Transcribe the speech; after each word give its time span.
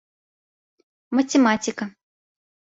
Математика 1.17 1.91